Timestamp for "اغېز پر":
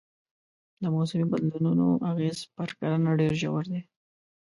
2.11-2.69